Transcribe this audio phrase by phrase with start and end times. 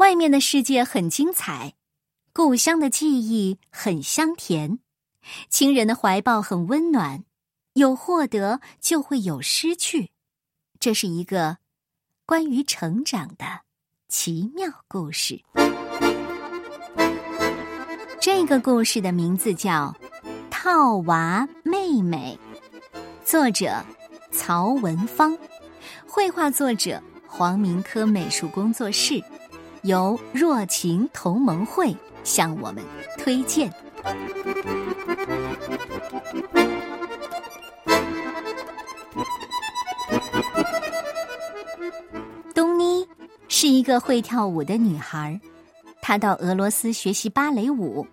[0.00, 1.74] 外面的世界很精彩，
[2.32, 4.78] 故乡的记忆很香甜，
[5.50, 7.22] 亲人的怀抱很温暖。
[7.74, 10.10] 有获得就会有失去，
[10.80, 11.58] 这是一个
[12.24, 13.44] 关于成长的
[14.08, 15.38] 奇妙故事。
[18.18, 19.94] 这个故事的名字叫
[20.50, 22.38] 《套娃妹妹》，
[23.22, 23.84] 作者
[24.32, 25.36] 曹文芳，
[26.06, 29.22] 绘画作者黄明科美术工作室，
[29.82, 32.84] 由若晴同盟会向我们
[33.18, 33.72] 推荐。
[42.54, 43.06] 东妮
[43.48, 45.40] 是一个会跳舞的女孩，
[46.02, 48.06] 她到俄罗斯学习芭蕾舞。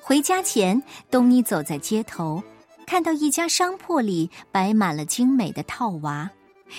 [0.00, 2.42] 回家前，东妮走在街头，
[2.84, 6.28] 看到一家商铺里摆满了精美的套娃，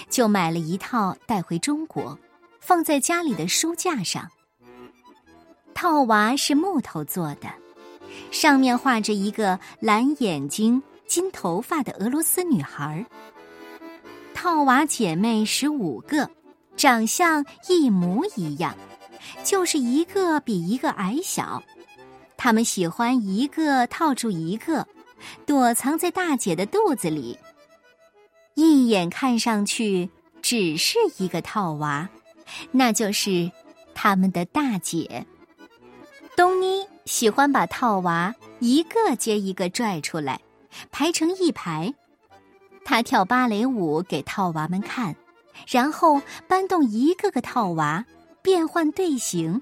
[0.09, 2.17] 就买了一套带回中国，
[2.61, 4.31] 放在家里的书架上。
[5.73, 7.49] 套娃是木头做的，
[8.31, 13.05] 上面画着一个蓝眼睛、金头发的俄罗斯女孩。
[14.33, 16.29] 套娃姐妹十五个。
[16.77, 18.75] 长相一模一样，
[19.43, 21.61] 就是一个比一个矮小。
[22.37, 24.87] 她们喜欢一个套住一个，
[25.45, 27.37] 躲藏在大姐的肚子里。
[28.55, 30.09] 一眼看上去
[30.41, 32.09] 只是一个套娃，
[32.69, 33.49] 那就是
[33.95, 35.25] 他们的大姐。
[36.35, 40.39] 东妮喜欢把套娃一个接一个拽出来，
[40.91, 41.93] 排成一排。
[42.85, 45.15] 她跳芭蕾舞给套娃们看。
[45.67, 48.03] 然后搬动一个个套娃，
[48.41, 49.61] 变换队形。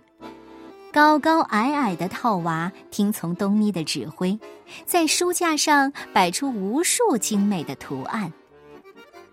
[0.93, 4.39] 高高矮矮的套娃听从东妮的指挥，
[4.85, 8.31] 在书架上摆出无数精美的图案。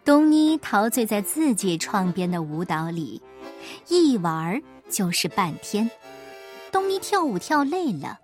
[0.07, 3.21] 东妮陶醉在自己创编的舞蹈里，
[3.89, 5.91] 一玩儿就是半天。
[6.71, 8.21] 东妮跳舞跳累了，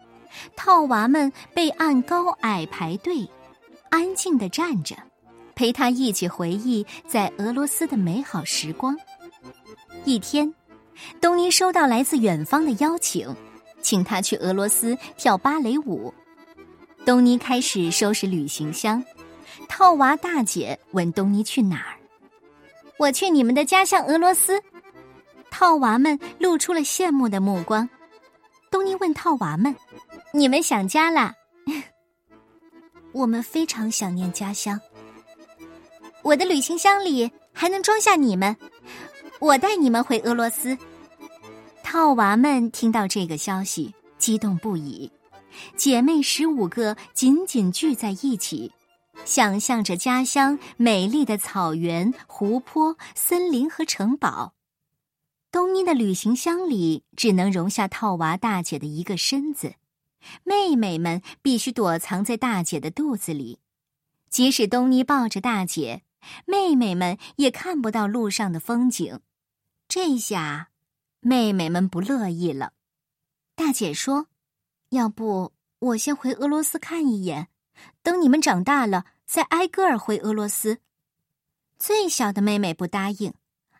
[0.54, 3.28] 套娃们被按高矮排队，
[3.90, 4.94] 安静的站着。
[5.56, 8.96] 陪他一起回忆在俄罗斯的美好时光。
[10.04, 10.54] 一天，
[11.20, 13.34] 东尼收到来自远方的邀请，
[13.80, 16.14] 请他去俄罗斯跳芭蕾舞。
[17.04, 19.02] 东尼开始收拾旅行箱。
[19.68, 21.96] 套娃大姐问东尼去哪儿？
[22.98, 24.62] 我去你们的家乡俄罗斯。
[25.50, 27.88] 套娃们露出了羡慕的目光。
[28.70, 29.74] 东尼问套娃们
[30.32, 31.34] ：“你们想家啦？”
[33.12, 34.80] 我们非常想念家乡。
[36.22, 38.56] 我的旅行箱里还能装下你们，
[39.40, 40.76] 我带你们回俄罗斯。
[41.82, 45.10] 套娃们听到这个消息，激动不已。
[45.76, 48.72] 姐妹十五个紧紧聚在一起，
[49.24, 54.54] 想象着家乡美丽的草原、湖泊、森林和城堡。
[55.50, 59.74] 东妮的旅行箱里只能容下套娃大姐的一个身子，
[60.44, 63.58] 妹妹们必须躲藏在大姐的肚子里。
[64.28, 66.02] 即使东妮抱着大姐。
[66.46, 69.18] 妹妹们也看不到路上的风景，
[69.88, 70.68] 这下
[71.18, 72.74] 妹妹们不乐意了。
[73.56, 74.28] 大姐说
[74.90, 77.48] ：“要不我先回俄罗斯看一眼，
[78.04, 80.80] 等你们长大了再挨个儿回俄罗斯。”
[81.80, 83.32] 最小的妹妹不答应。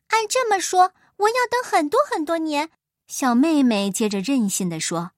[0.07, 2.71] 按这么说，我要等很多很多年。
[3.07, 5.11] 小妹妹接着任性的说：“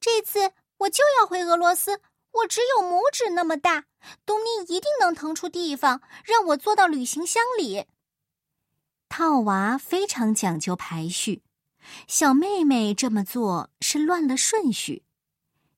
[0.00, 2.00] 这次我就要回俄罗斯。”
[2.32, 3.84] 我只有拇指那么大，
[4.24, 7.84] 东尼一定能腾出地方让我坐到旅行箱里。
[9.10, 11.42] 套娃非常讲究排序，
[12.08, 15.04] 小妹妹这么做是乱了顺序，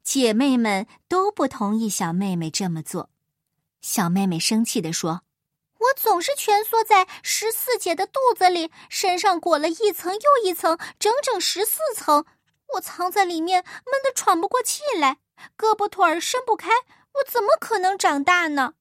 [0.05, 3.11] 姐妹们都不同意小妹妹这么做。
[3.85, 5.21] 小妹妹生气地说
[5.79, 12.25] ：“我总是蜷缩在十四姐的肚子里，身上裹了一层又一层，整整十四层，
[12.73, 15.19] 我藏在里面闷得喘不过气来。”
[15.59, 18.73] 胳膊腿儿伸不开，我怎么可能长大呢？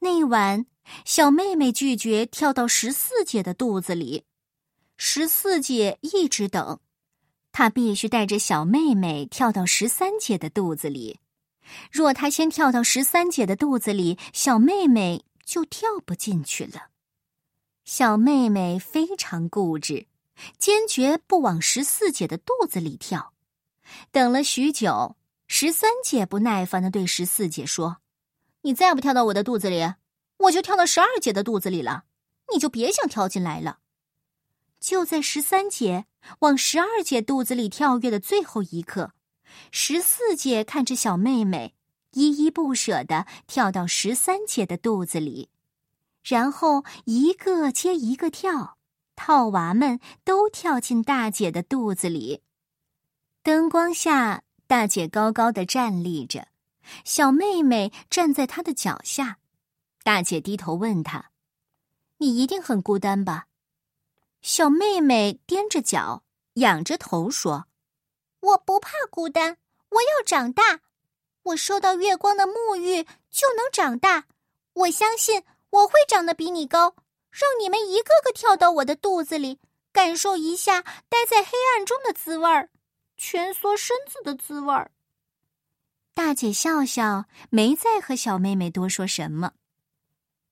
[0.00, 0.66] 那晚，
[1.04, 4.24] 小妹妹拒绝跳到十四姐的肚子里，
[4.96, 6.80] 十四姐一直等，
[7.52, 11.20] 她必须带着小妹妹跳到十三姐的肚子里。
[11.90, 16.90] 若她先跳到十三姐的肚子里，小妹妹就跳不进去了。
[17.84, 20.06] 小妹妹非常固执，
[20.58, 23.32] 坚决不往十四姐的肚子里跳。
[24.10, 25.16] 等了许久。
[25.48, 27.98] 十三姐不耐烦的对十四姐说
[28.62, 29.92] ：“你再不跳到我的肚子里，
[30.38, 32.04] 我就跳到十二姐的肚子里了。
[32.54, 33.80] 你就别想跳进来了。”
[34.80, 36.06] 就在十三姐
[36.38, 39.12] 往十二姐肚子里跳跃的最后一刻，
[39.70, 41.74] 十四姐看着小妹妹
[42.12, 45.48] 依依不舍的跳到十三姐的肚子里，
[46.22, 48.76] 然后一个接一个跳，
[49.16, 52.42] 套娃们都跳进大姐的肚子里。
[53.42, 56.48] 灯光下，大姐高高的站立着，
[57.04, 59.38] 小妹妹站在她的脚下。
[60.04, 61.30] 大姐低头问她
[62.18, 63.46] ：“你一定很孤单吧？”
[64.42, 67.66] 小妹妹踮着脚，仰着头说
[68.42, 69.56] ：“我不怕孤单，
[69.88, 70.80] 我要长大。
[71.44, 74.26] 我受到月光的沐浴就能长大。
[74.74, 76.94] 我相信我会长得比你高。
[77.30, 79.58] 让你们一个个跳到我的肚子里，
[79.90, 82.68] 感受一下待在黑暗中的滋味儿，
[83.16, 84.90] 蜷缩身子的滋味儿。”
[86.14, 89.52] 大姐笑笑，没再和小妹妹多说什么。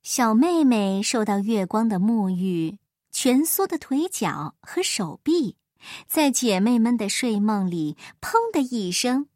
[0.02, 2.78] 小妹妹受到月光的沐浴。
[3.12, 5.56] 蜷缩的腿脚和手臂，
[6.06, 9.26] 在姐妹们的睡梦里，砰的一声，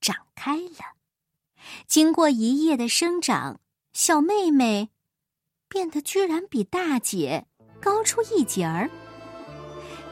[0.00, 0.96] 长开了。
[1.86, 3.60] 经过一夜的生长，
[3.92, 4.90] 小妹妹
[5.68, 7.46] 变得居然比大姐
[7.80, 8.90] 高出一截儿。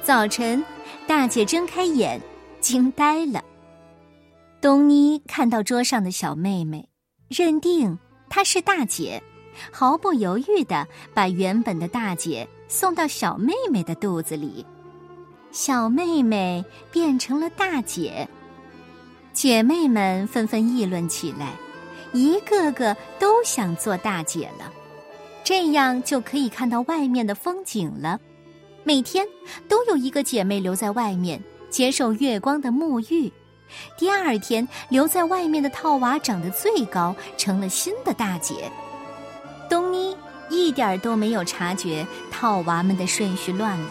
[0.03, 0.65] 早晨，
[1.07, 2.21] 大姐睁开眼，
[2.61, 3.45] 惊呆了。
[4.61, 6.89] 东妮看到桌上的小妹妹，
[7.29, 7.99] 认定
[8.29, 9.23] 她是大姐，
[9.73, 12.49] 毫不犹豫的把原本的大姐。
[12.69, 14.65] 送到小妹妹的肚子里，
[15.53, 18.29] 小妹妹变成了大姐。
[19.33, 21.53] 姐妹们纷纷议论起来，
[22.13, 24.73] 一个个都想做大姐了，
[25.45, 28.19] 这样就可以看到外面的风景了。
[28.85, 29.27] 每天
[29.69, 33.33] 都有一个姐妹留在外面接受月光的沐浴，
[33.97, 38.71] 第二天留在外面的套娃长得最高，成了新的大姐。
[39.69, 40.17] 东妮。
[40.53, 43.91] 一点都没有察觉套娃们的顺序乱了，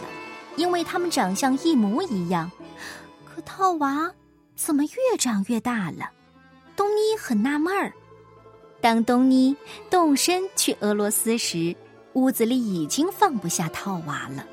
[0.56, 2.50] 因为他们长相一模一样。
[3.24, 4.12] 可套娃
[4.54, 6.10] 怎么越长越大了？
[6.76, 7.92] 东妮很纳闷儿。
[8.80, 9.56] 当东妮
[9.90, 11.76] 动身去俄罗斯时，
[12.14, 14.44] 屋子里已经放不下套娃了。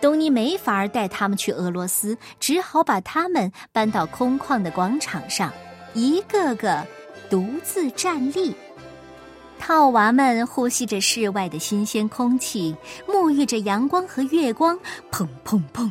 [0.00, 5.52] 东妮没法带他们去俄罗斯，只好把他们搬到空旷的广场上，
[5.94, 6.86] 一个个
[7.30, 8.54] 独自站立。
[9.58, 12.74] 套娃们呼吸着室外的新鲜空气，
[13.06, 14.78] 沐浴着阳光和月光，
[15.10, 15.90] 砰砰砰，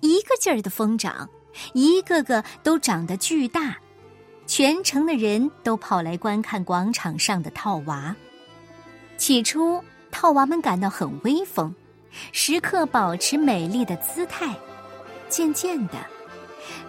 [0.00, 1.28] 一个劲儿的疯长，
[1.72, 3.76] 一个个都长得巨大。
[4.46, 8.14] 全城的人都跑来观看广场上的套娃。
[9.16, 9.82] 起初，
[10.12, 11.74] 套娃们感到很威风，
[12.30, 14.54] 时刻保持美丽的姿态。
[15.28, 15.94] 渐渐的，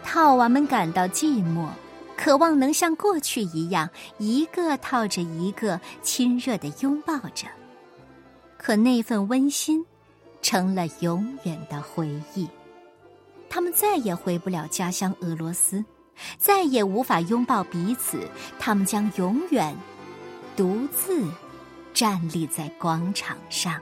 [0.03, 1.67] 套娃们感到寂寞。
[2.17, 7.47] 渴望能像过去一样，一个套着一个，亲热的拥抱着。
[8.57, 9.85] 可那份温馨，
[10.41, 12.49] 成了永远的回忆。
[13.49, 15.85] 他们再也回不了家乡俄罗斯，
[16.37, 18.19] 再也无法拥抱彼此。
[18.59, 19.73] 他们将永远
[20.55, 21.23] 独自
[21.93, 23.79] 站立在广场上。